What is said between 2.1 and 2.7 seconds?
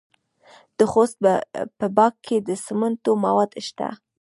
کې د